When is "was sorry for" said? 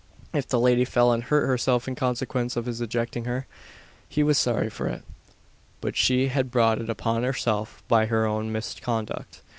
4.23-4.87